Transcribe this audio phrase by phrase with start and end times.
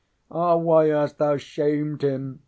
[0.31, 2.39] ŌĆ£Ah, why hast thou shamed him?